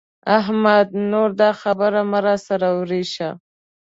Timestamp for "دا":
1.41-1.49